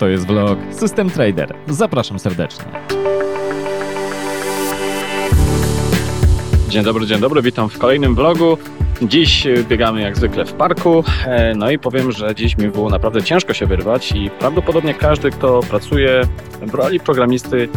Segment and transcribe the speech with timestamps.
[0.00, 1.54] To jest vlog System Trader.
[1.68, 2.64] Zapraszam serdecznie.
[6.68, 8.58] Dzień dobry, dzień dobry, witam w kolejnym vlogu.
[9.02, 13.22] Dziś biegamy jak zwykle w parku, e, no i powiem, że dziś mi było naprawdę
[13.22, 16.22] ciężko się wyrwać i prawdopodobnie każdy, kto pracuje
[16.62, 17.68] w roli programisty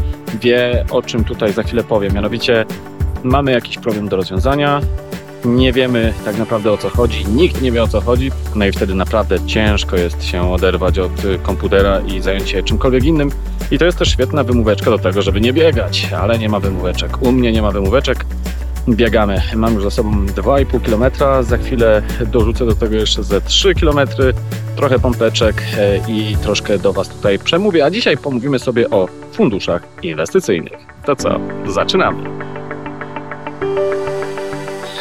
[0.42, 2.14] wie o czym tutaj za chwilę powiem.
[2.14, 2.66] Mianowicie
[3.24, 4.82] mamy jakiś problem do rozwiązania,
[5.46, 8.72] nie wiemy tak naprawdę o co chodzi, nikt nie wie o co chodzi, no i
[8.72, 11.12] wtedy naprawdę ciężko jest się oderwać od
[11.44, 13.32] komputera i zająć się czymkolwiek innym.
[13.72, 17.22] I to jest też świetna wymóweczka do tego, żeby nie biegać, ale nie ma wymóweczek.
[17.22, 18.26] U mnie nie ma wymóweczek.
[18.90, 19.42] Biegamy.
[19.56, 21.04] Mam już za sobą 2,5 km.
[21.44, 24.08] Za chwilę dorzucę do tego jeszcze ze 3 km,
[24.76, 27.86] trochę pompeczek e, i troszkę do Was tutaj przemówię.
[27.86, 30.78] A dzisiaj pomówimy sobie o funduszach inwestycyjnych.
[31.06, 31.40] To co?
[31.68, 32.53] Zaczynamy.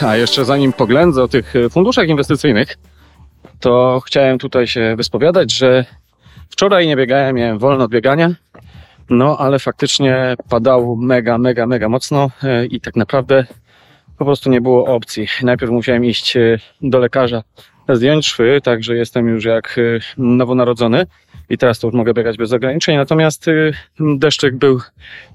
[0.06, 2.78] A jeszcze zanim poględzę o tych funduszach inwestycyjnych,
[3.60, 5.84] to chciałem tutaj się wyspowiadać, że
[6.50, 8.30] wczoraj nie biegałem, miałem wolno od biegania,
[9.10, 13.46] no ale faktycznie padało mega, mega, mega mocno e, i tak naprawdę
[14.18, 15.26] po prostu nie było opcji.
[15.42, 17.42] Najpierw musiałem iść e, do lekarza
[17.96, 21.06] zdjąć szwy, także jestem już jak e, nowonarodzony
[21.50, 22.96] i teraz to już mogę biegać bez ograniczeń.
[22.96, 23.46] Natomiast
[24.00, 24.80] deszczek był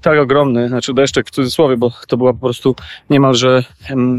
[0.01, 2.75] tak ogromny, znaczy deszczek w cudzysłowie, bo to była po prostu
[3.09, 3.63] niemalże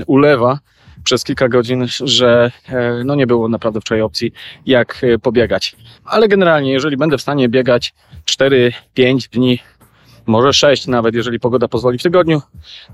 [0.07, 0.59] ulewa
[1.05, 2.51] przez kilka godzin, że
[3.05, 4.33] no nie było naprawdę wczoraj opcji,
[4.67, 5.77] jak pobiegać.
[6.05, 7.95] Ale generalnie, jeżeli będę w stanie biegać
[8.27, 9.59] 4-5 dni
[10.29, 12.43] może 6 nawet, jeżeli pogoda pozwoli w tygodniu,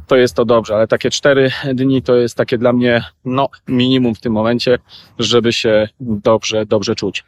[0.06, 4.14] to jest to dobrze, ale takie 4 dni to jest takie dla mnie, no, minimum
[4.14, 4.78] w tym momencie,
[5.18, 7.24] żeby się dobrze, dobrze czuć.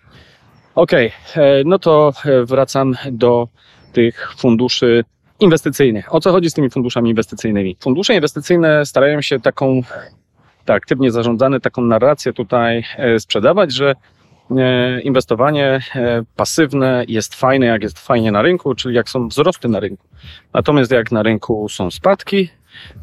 [0.75, 0.91] Ok,
[1.65, 2.13] no to
[2.45, 3.49] wracam do
[3.93, 5.05] tych funduszy
[5.41, 6.15] inwestycyjnych.
[6.15, 7.77] O co chodzi z tymi funduszami inwestycyjnymi?
[7.81, 9.83] Fundusze inwestycyjne starają się taką,
[10.65, 14.16] tak, aktywnie zarządzane, taką narrację tutaj e, sprzedawać, że E,
[15.03, 19.81] inwestowanie e, pasywne jest fajne, jak jest fajnie na rynku, czyli jak są wzrosty na
[19.81, 20.07] rynku.
[20.55, 22.49] Natomiast jak na rynku są spadki,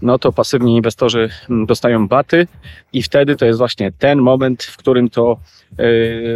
[0.01, 1.29] no to pasywni inwestorzy
[1.65, 2.47] dostają baty
[2.93, 5.37] i wtedy to jest właśnie ten moment, w którym to
[5.77, 5.85] e,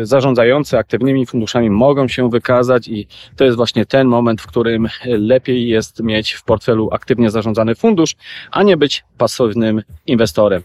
[0.05, 5.67] zarządzający aktywnymi funduszami mogą się wykazać i to jest właśnie ten moment, w którym lepiej
[5.67, 8.15] jest mieć w portfelu aktywnie zarządzany fundusz,
[8.51, 10.63] a nie być pasywnym inwestorem.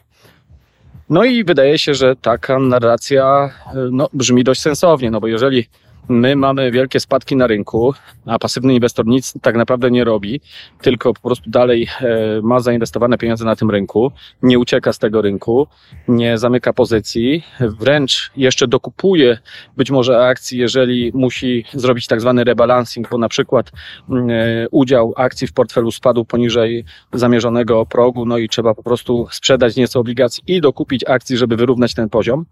[1.11, 3.51] No i wydaje się, że taka narracja
[3.91, 5.69] no, brzmi dość sensownie, no bo jeżeli
[6.09, 7.95] my mamy wielkie spadki na rynku,
[8.27, 10.41] a pasywny inwestor nic tak naprawdę nie robi,
[10.81, 15.23] tylko po prostu dalej e, ma zainwestowane pieniądze na tym rynku, nie ucieka z tego
[15.23, 15.67] rynku,
[16.09, 19.39] nie zamyka pozycji, wręcz jeszcze dokupuje
[19.77, 23.73] być może akcji, jeżeli musi zrobić tak zwany rebalancing, bo na przykład
[24.11, 29.77] e, udział akcji w portfelu spadł poniżej zamierzonego progu, no i trzeba po prostu sprzedać
[29.77, 32.45] nieco obligacji i dokupić akcji, żeby wyrównać ten poziom,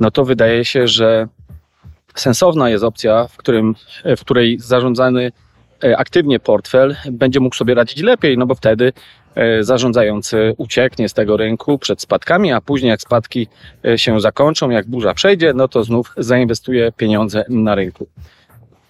[0.00, 1.28] no to wydaje się, że
[2.14, 5.32] sensowna jest opcja, w, którym, w której zarządzany
[5.84, 8.92] e, aktywnie portfel będzie mógł sobie radzić lepiej, no bo wtedy
[9.34, 13.48] e, zarządzający ucieknie z tego rynku przed spadkami, a później jak spadki
[13.84, 18.06] e, się zakończą, jak burza przejdzie, no to znów zainwestuje pieniądze na rynku.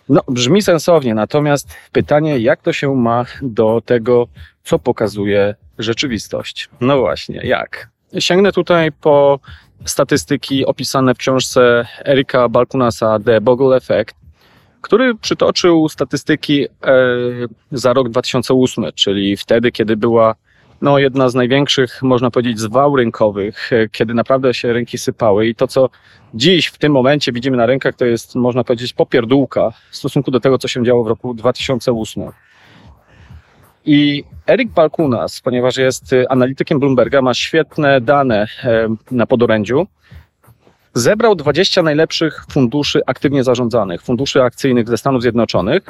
[0.09, 4.29] No, brzmi sensownie, natomiast pytanie, jak to się ma do tego,
[4.65, 6.69] co pokazuje rzeczywistość?
[6.81, 7.91] No właśnie, jak?
[8.19, 9.41] Sięgnę tutaj po
[9.85, 14.15] statystyki opisane w książce Erika Balkunasa The Bogle Effect,
[14.81, 16.69] który przytoczył statystyki e,
[17.73, 20.35] za rok 2008, czyli wtedy, kiedy była
[20.81, 25.55] no, jedna z największych, można powiedzieć, zwał rynkowych, e, kiedy naprawdę się rynki sypały i
[25.55, 25.91] to, co
[26.35, 30.41] dziś w tym momencie widzimy na rynkach, to jest, można powiedzieć, popierdółka w stosunku do
[30.41, 32.31] tego, co się działo w roku 2008.
[33.85, 38.47] I Erik Balkunas, ponieważ jest y, analitykiem Bloomberga, ma świetne dane
[39.11, 39.87] na podorędziu
[40.95, 45.83] zebrał 20 najlepszych funduszy aktywnie zarządzanych, funduszy akcyjnych ze Stanów Zjednoczonych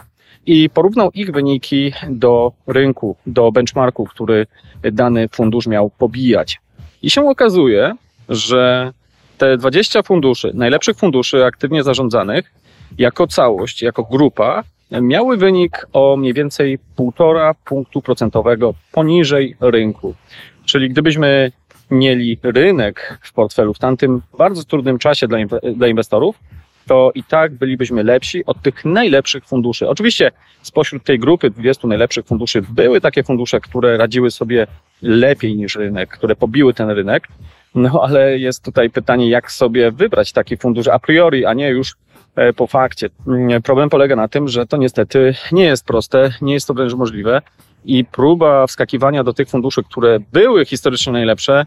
[0.46, 4.46] i porównał ich wyniki do rynku, do benchmarku, który
[4.92, 6.60] dany fundusz miał pobijać.
[7.02, 7.94] I się okazuje,
[8.28, 8.92] że
[9.38, 12.52] te 20 funduszy, najlepszych funduszy aktywnie zarządzanych,
[12.98, 20.14] jako całość, jako grupa, miały wynik o mniej więcej 1,5 punktu procentowego poniżej rynku.
[20.64, 21.52] Czyli gdybyśmy
[21.90, 25.38] mieli rynek w portfelu w tamtym bardzo trudnym czasie dla,
[25.74, 26.38] dla inwestorów,
[26.86, 29.88] to i tak bylibyśmy lepsi od tych najlepszych funduszy.
[29.88, 30.30] Oczywiście
[30.62, 34.66] spośród tej grupy 20 najlepszych funduszy były takie fundusze, które radziły sobie
[35.02, 37.28] lepiej niż rynek, które pobiły ten rynek.
[37.74, 41.94] No ale jest tutaj pytanie, jak sobie wybrać taki fundusz a priori, a nie już
[42.56, 43.10] po fakcie.
[43.26, 46.94] Mm, problem polega na tym, że to niestety nie jest proste, nie jest to wręcz
[46.94, 47.42] możliwe
[47.84, 51.66] i próba wskakiwania do tych funduszy, które były historycznie najlepsze,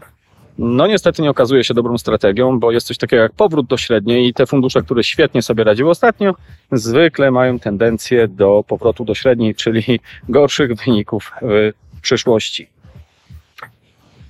[0.58, 4.28] no niestety nie okazuje się dobrą strategią, bo jest coś takiego jak powrót do średniej
[4.28, 6.34] i te fundusze, które świetnie sobie radziły ostatnio,
[6.72, 11.72] zwykle mają tendencję do powrotu do średniej, czyli gorszych wyników w
[12.02, 12.68] przyszłości.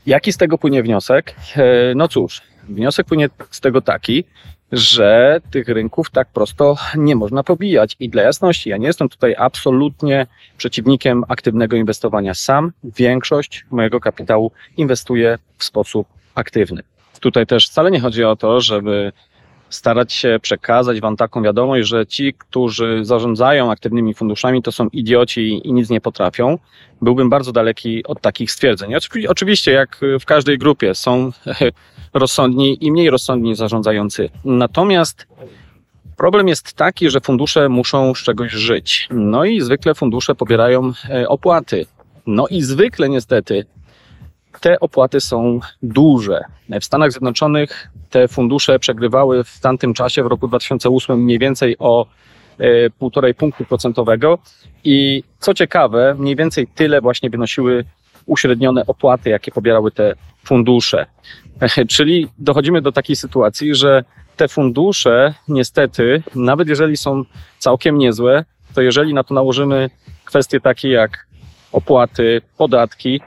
[0.07, 1.35] Jaki z tego płynie wniosek?
[1.57, 4.25] E, no cóż, wniosek płynie z tego taki,
[4.75, 7.97] że tych rynków tak prosto nie można pobijać.
[8.01, 10.27] I dla jasności, ja nie jestem tutaj absolutnie
[10.57, 12.35] przeciwnikiem aktywnego inwestowania.
[12.35, 16.83] Sam większość mojego kapitału inwestuję w sposób aktywny.
[17.21, 19.13] Tutaj też wcale nie chodzi o to, żeby
[19.71, 25.61] starać się przekazać Wam taką wiadomość, że ci, którzy zarządzają aktywnymi funduszami, to są idioci
[25.65, 26.59] i nic nie potrafią.
[27.03, 28.95] Byłbym bardzo daleki od takich stwierdzeń.
[29.29, 31.31] Oczywiście, jak w każdej grupie, są
[32.15, 34.31] rozsądni i mniej rozsądni zarządzający.
[34.45, 35.27] Natomiast
[36.17, 39.09] problem jest taki, że fundusze muszą z czegoś żyć.
[39.11, 41.87] No i zwykle fundusze pobierają e, opłaty.
[42.27, 43.67] No i zwykle niestety
[44.61, 46.41] te opłaty są duże.
[46.81, 52.07] W Stanach Zjednoczonych te fundusze przegrywały w tamtym czasie, w roku 2008, mniej więcej o
[52.59, 54.39] 1,5 e, punktu procentowego.
[54.85, 57.85] I co ciekawe, mniej więcej tyle właśnie wynosiły
[58.27, 60.15] uśrednione opłaty, jakie pobierały te
[60.45, 61.07] fundusze.
[61.89, 64.05] Czyli dochodzimy do takiej sytuacji, że
[64.37, 67.25] te fundusze, niestety, nawet jeżeli są
[67.59, 69.91] całkiem niezłe, to jeżeli na to nałożymy
[70.25, 71.27] kwestie takie jak
[71.73, 73.21] opłaty, podatki,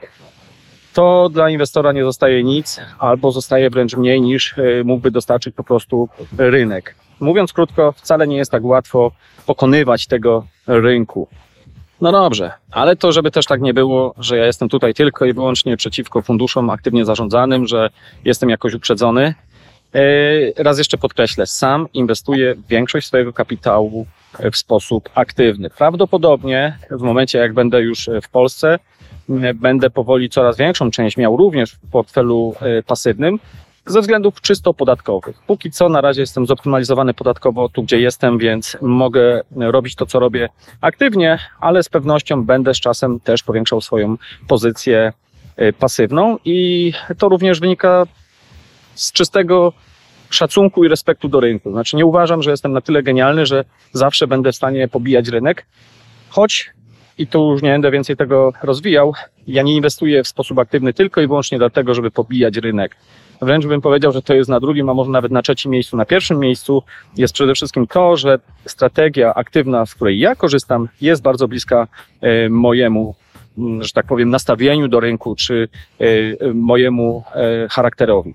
[0.98, 5.64] to dla inwestora nie zostaje nic, albo zostaje wręcz mniej niż e, mógłby dostarczyć po
[5.64, 6.08] prostu
[6.38, 6.94] rynek.
[7.20, 9.12] Mówiąc krótko, wcale nie jest tak łatwo
[9.46, 11.28] pokonywać tego rynku.
[12.00, 15.32] No dobrze, ale to, żeby też tak nie było, że ja jestem tutaj tylko i
[15.32, 17.90] wyłącznie przeciwko funduszom aktywnie zarządzanym, że
[18.24, 19.34] jestem jakoś uprzedzony.
[19.94, 24.06] E, raz jeszcze podkreślę, sam inwestuję większość swojego kapitału
[24.52, 25.70] w sposób aktywny.
[25.70, 28.78] Prawdopodobnie w momencie, jak będę już w Polsce,
[29.54, 33.38] będę powoli coraz większą część miał również w portfelu e, pasywnym,
[33.86, 35.42] ze względów czysto podatkowych.
[35.46, 40.18] Póki co na razie jestem zoptymalizowany podatkowo tu, gdzie jestem, więc mogę robić to, co
[40.18, 40.48] robię
[40.80, 44.16] aktywnie, ale z pewnością będę z czasem też powiększał swoją
[44.48, 45.12] pozycję
[45.56, 48.06] e, pasywną i to również wynika
[48.94, 49.72] z czystego
[50.30, 51.70] szacunku i respektu do rynku.
[51.70, 55.66] Znaczy nie uważam, że jestem na tyle genialny, że zawsze będę w stanie pobijać rynek,
[56.28, 56.70] choć
[57.18, 59.12] i tu już nie będę więcej tego rozwijał.
[59.46, 62.96] Ja nie inwestuję w sposób aktywny tylko i wyłącznie dlatego, żeby pobijać rynek.
[63.42, 65.96] Wręcz bym powiedział, że to jest na drugim, a może nawet na trzecim miejscu.
[65.96, 66.82] Na pierwszym miejscu
[67.16, 71.86] jest przede wszystkim to, że strategia aktywna, z której ja korzystam, jest bardzo bliska
[72.20, 73.14] e, mojemu,
[73.80, 75.68] że tak powiem, nastawieniu do rynku, czy
[76.00, 76.04] e,
[76.54, 78.34] mojemu e, charakterowi.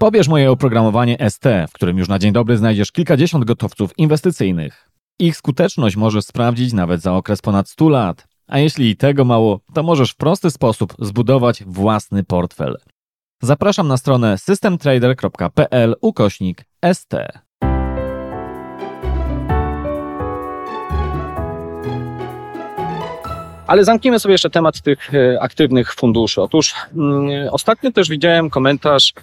[0.00, 4.90] Pobierz moje oprogramowanie ST, w którym już na dzień dobry znajdziesz kilkadziesiąt gotowców inwestycyjnych.
[5.18, 8.26] Ich skuteczność możesz sprawdzić nawet za okres ponad 100 lat.
[8.46, 12.76] A jeśli tego mało, to możesz w prosty sposób zbudować własny portfel.
[13.42, 17.14] Zapraszam na stronę systemtrader.pl ukośnik ST.
[23.66, 26.42] Ale zamknijmy sobie jeszcze temat tych e, aktywnych funduszy.
[26.42, 29.14] Otóż mm, ostatnio też widziałem komentarz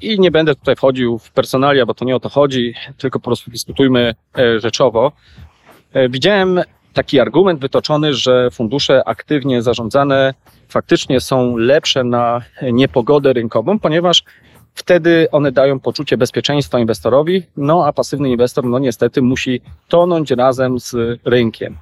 [0.00, 3.24] i nie będę tutaj wchodził w personalia, bo to nie o to chodzi, tylko po
[3.24, 5.12] prostu dyskutujmy e, rzeczowo.
[5.92, 6.60] E, widziałem
[6.92, 10.34] taki argument wytoczony, że fundusze aktywnie zarządzane
[10.68, 12.42] faktycznie są lepsze na
[12.72, 14.24] niepogodę rynkową, ponieważ
[14.74, 20.80] wtedy one dają poczucie bezpieczeństwa inwestorowi, no a pasywny inwestor, no niestety, musi tonąć razem
[20.80, 21.76] z rynkiem.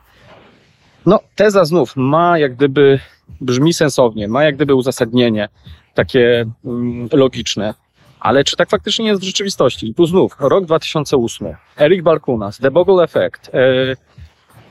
[1.07, 3.01] No, teza znów ma jak gdyby,
[3.41, 5.49] brzmi sensownie, ma jak gdyby uzasadnienie
[5.95, 7.75] takie mm, logiczne.
[8.21, 9.89] Ale czy tak faktycznie jest w rzeczywistości?
[9.89, 13.97] I tu znów, rok 2008, Eric Balkunas, The Bogle Effect, e,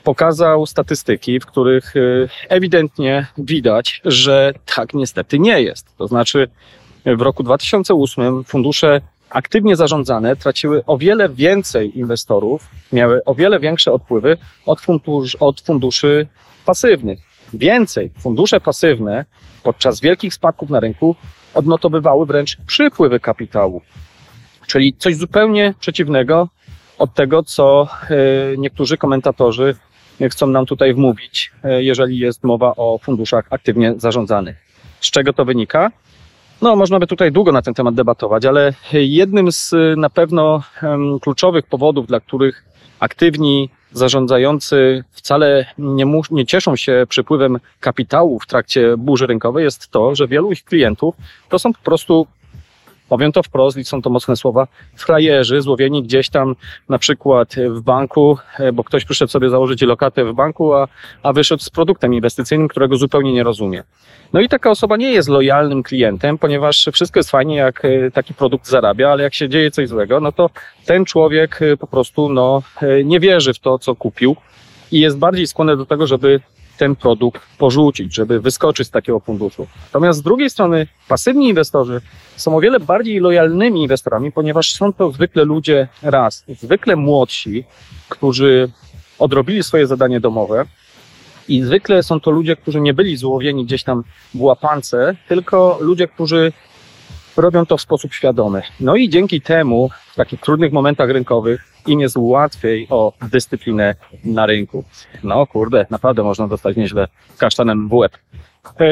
[0.08, 5.98] pokazał statystyki, w których y, ewidentnie widać, że tak niestety nie jest.
[5.98, 6.48] To znaczy,
[7.06, 13.92] w roku 2008 fundusze aktywnie zarządzane traciły o wiele więcej inwestorów, miały o wiele większe
[13.92, 16.28] odpływy od, fundusz, od funduszy
[16.66, 17.20] pasywnych.
[17.54, 19.26] Więcej, fundusze pasywne
[19.64, 21.16] podczas wielkich spadków na rynku
[21.58, 23.82] odnotowywały wręcz przypływy kapitału.
[24.68, 26.48] Czyli coś zupełnie przeciwnego
[26.98, 28.16] od tego, co e,
[28.58, 29.76] niektórzy komentatorzy
[30.30, 34.56] chcą nam tutaj wmówić, e, jeżeli jest mowa o funduszach aktywnie zarządzanych.
[35.00, 35.92] Z czego to wynika?
[36.62, 40.64] No, można by tutaj długo na ten temat debatować, ale jednym z na pewno
[41.22, 42.66] kluczowych powodów, dla których
[43.00, 50.16] aktywni zarządzający wcale nie, nie cieszą się przypływem kapitału w trakcie burzy rynkowej, jest to,
[50.16, 51.16] że wielu ich klientów
[51.50, 52.28] to są po prostu
[53.10, 56.56] powiem to wprost są to mocne słowa, frajerzy złowieni gdzieś tam
[56.90, 60.88] na przykład w banku, e, bo ktoś przyszedł sobie założyć lokatę w banku, a,
[61.24, 63.84] a wyszedł z produktem inwestycyjnym, którego zupełnie nie rozumie.
[64.34, 68.34] No i taka osoba nie jest lojalnym klientem, ponieważ wszystko jest fajnie, jak e, taki
[68.34, 70.50] produkt zarabia, ale jak się dzieje coś złego, no to
[70.86, 72.62] ten człowiek e, po prostu no,
[73.04, 74.36] nie wierzy w to, co kupił
[74.92, 76.40] i jest bardziej skłonny do tego, żeby
[76.78, 79.68] ten produkt porzucić, żeby wyskoczyć z takiego funduszu.
[79.86, 82.02] Natomiast z drugiej strony pasywni inwestorzy
[82.36, 87.64] są o wiele bardziej lojalnymi inwestorami, ponieważ są to zwykle ludzie raz, zwykle młodsi,
[88.10, 88.70] którzy
[89.20, 90.66] odrobili swoje zadanie domowe
[91.48, 94.04] i zwykle są to ludzie, którzy nie byli złowieni gdzieś tam
[94.34, 96.54] w łapance, tylko ludzie, którzy
[97.38, 98.62] robią to w sposób świadomy.
[98.80, 104.46] No i dzięki temu w takich trudnych momentach rynkowych im jest łatwiej o dyscyplinę na
[104.46, 104.84] rynku.
[105.24, 108.18] No kurde, naprawdę można dostać nieźle kasztanem w łeb.
[108.80, 108.86] E,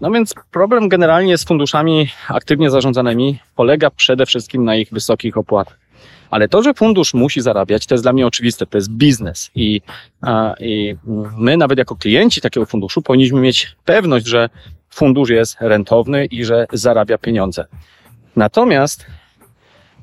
[0.00, 5.78] no więc problem generalnie z funduszami aktywnie zarządzanymi polega przede wszystkim na ich wysokich opłatach.
[6.30, 9.50] Ale to, że fundusz musi zarabiać, to jest dla mnie oczywiste, to jest biznes.
[9.54, 9.80] I,
[10.20, 10.96] a, I
[11.36, 14.48] my, nawet jako klienci takiego funduszu, powinniśmy mieć pewność, że
[14.90, 17.64] fundusz jest rentowny i że zarabia pieniądze.
[18.36, 19.06] Natomiast,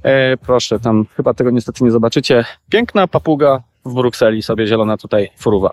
[0.03, 5.29] e, proszę, tam chyba tego niestety nie zobaczycie, piękna papuga w Brukseli sobie zielona tutaj
[5.35, 5.69] fruwa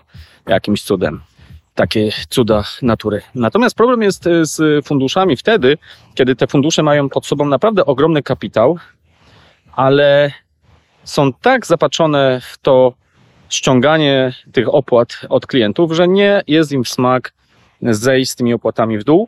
[0.47, 1.21] jakimś cudem.
[1.75, 3.21] Takie cuda natury.
[3.35, 5.77] Natomiast problem jest e, z funduszami wtedy,
[6.15, 8.77] kiedy te fundusze mają pod sobą naprawdę ogromny kapitał,
[9.71, 10.31] ale
[11.03, 12.93] są tak zapatrzone w to
[13.49, 17.33] ściąganie tych opłat od klientów, że nie jest im w smak
[17.81, 19.27] zejść z tymi opłatami w dół,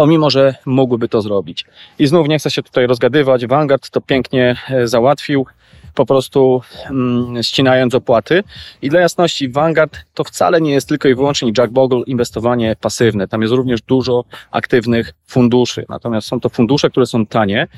[0.00, 1.64] pomimo, że mogłyby to zrobić.
[1.98, 5.46] I znów nie chcę się tutaj rozgadywać, Vanguard to pięknie e, załatwił,
[5.94, 8.42] po prostu mm, ścinając opłaty.
[8.82, 13.28] I dla jasności, Vanguard to wcale nie jest tylko i wyłącznie Jack Bogle inwestowanie pasywne.
[13.28, 15.84] Tam jest również dużo aktywnych funduszy.
[15.88, 17.68] Natomiast są to fundusze, które są tanie.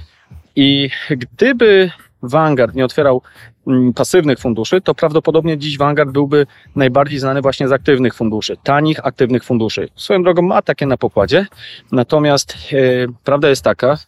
[0.57, 1.91] I gdyby
[2.23, 3.23] Vanguard nie otwierał
[3.67, 9.07] mm, pasywnych funduszy, to prawdopodobnie dziś Vanguard byłby najbardziej znany właśnie z aktywnych funduszy, tanich
[9.07, 9.89] aktywnych funduszy.
[9.97, 11.47] Swoją drogą ma takie na pokładzie,
[11.93, 12.77] natomiast e,
[13.25, 13.99] prawda jest taka,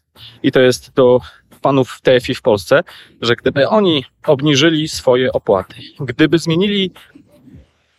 [0.43, 1.21] i to jest do
[1.61, 2.81] panów TFI w Polsce,
[3.21, 6.91] że gdyby oni obniżyli swoje opłaty, gdyby zmienili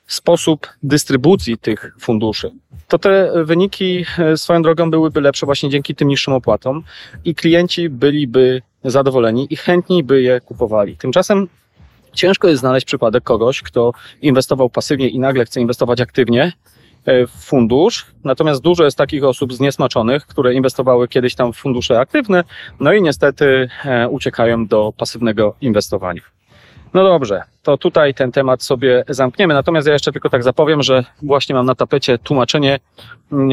[0.07, 2.51] sposób dystrybucji tych funduszy,
[2.87, 6.83] to te wyniki e, swoją drogą byłyby lepsze właśnie dzięki tym niższym opłatom
[7.25, 8.61] i klienci byliby
[8.91, 10.97] zadowoleni i chętniej by je kupowali.
[10.97, 11.47] Tymczasem
[12.13, 16.53] ciężko jest znaleźć przypadek kogoś, kto inwestował pasywnie i nagle chce inwestować aktywnie
[17.05, 18.05] e, w fundusz.
[18.23, 22.43] Natomiast dużo jest takich osób zniesmaczonych, które inwestowały kiedyś tam w fundusze aktywne,
[22.79, 26.21] no i niestety e, uciekają do pasywnego inwestowania.
[26.95, 29.53] No dobrze, to tutaj ten temat sobie zamkniemy.
[29.53, 32.79] Natomiast ja jeszcze tylko tak zapowiem, że właśnie mam na tapecie tłumaczenie
[33.31, 33.49] mm,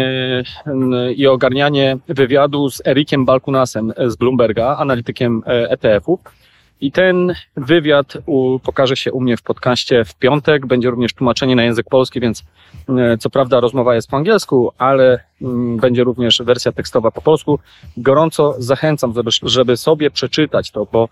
[0.67, 6.21] mm, i ogarnianie wywiadu z Erikiem Balkunasem z Bloomberga, analitykiem ETF-ów.
[6.83, 10.67] E i ten wywiad u, pokaże się u mnie w podcaście w piątek.
[10.67, 12.45] Będzie również tłumaczenie na język polski, więc
[12.89, 17.59] e, co prawda rozmowa jest po angielsku, ale mm, będzie również wersja tekstowa po polsku.
[17.97, 21.09] Gorąco zachęcam, żeby, żeby sobie przeczytać to, bo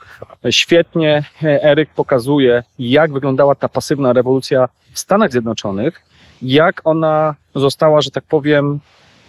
[0.51, 6.03] świetnie Eryk pokazuje, jak wyglądała ta pasywna rewolucja w Stanach Zjednoczonych,
[6.43, 8.81] jak ona została, że tak powiem,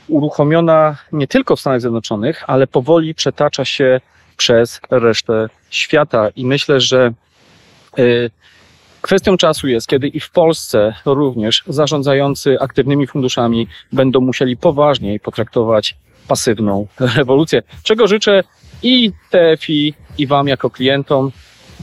[0.08, 4.02] uruchomiona nie tylko w Stanach Zjednoczonych, ale powoli przetacza się
[4.38, 6.30] przez resztę świata.
[6.36, 7.14] I myślę, że
[8.00, 8.32] y,
[9.02, 15.96] kwestią czasu jest, kiedy i w Polsce również zarządzający aktywnymi funduszami będą musieli poważniej potraktować
[16.28, 16.88] pasywną
[17.18, 18.44] rewolucję, czego życzę
[18.84, 21.32] i TFI, i Wam jako klientom.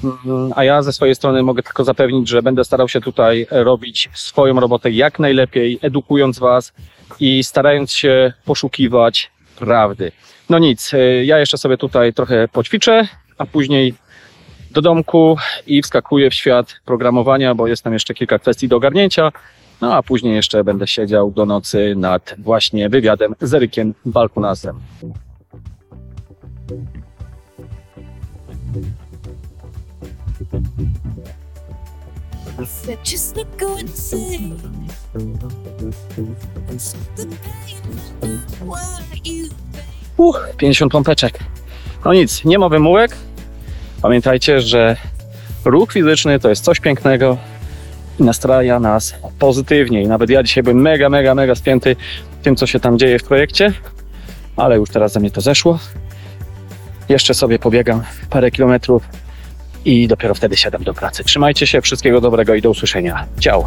[0.05, 4.11] Mm, a ja ze swojej strony mogę tylko zapewnić, że będę starał się tutaj robić
[4.15, 6.73] swoją robotę jak najlepiej, edukując Was
[7.21, 10.13] i starając się poszukiwać prawdy.
[10.51, 13.95] No nic, e, ja jeszcze sobie tutaj trochę poćwiczę, a później
[14.71, 19.33] do domku i wskakuję w świat programowania, bo jest tam jeszcze kilka kwestii do ogarnięcia.
[19.81, 24.81] No a później jeszcze będę siedział do nocy nad właśnie wywiadem z Erykiem Balkunasem.
[40.17, 41.39] Uch, 50 pompeczek.
[42.05, 43.28] No nic, nie ma wymówek.
[44.03, 44.97] Pamiętajcie, że
[45.65, 47.37] ruch fizyczny to jest coś pięknego
[48.21, 50.03] i nastraja nas pozytywnie.
[50.03, 51.97] I nawet ja dzisiaj byłem mega, mega, mega spięty
[52.43, 53.73] tym, co się tam dzieje w projekcie,
[54.57, 55.79] ale już teraz za mnie to zeszło.
[57.09, 59.03] Jeszcze sobie pobiegam parę kilometrów
[59.85, 61.25] i dopiero wtedy siadam do pracy.
[61.25, 63.27] Trzymajcie się, wszystkiego dobrego i do usłyszenia.
[63.41, 63.67] Ciao!